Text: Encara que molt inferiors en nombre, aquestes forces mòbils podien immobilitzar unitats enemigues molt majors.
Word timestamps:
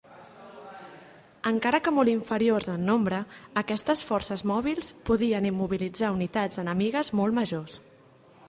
Encara 1.49 1.79
que 1.87 1.93
molt 1.97 2.11
inferiors 2.13 2.69
en 2.75 2.81
nombre, 2.91 3.19
aquestes 3.63 4.03
forces 4.09 4.45
mòbils 4.53 4.91
podien 5.11 5.49
immobilitzar 5.53 6.11
unitats 6.19 6.65
enemigues 6.67 7.17
molt 7.21 7.43
majors. 7.43 7.79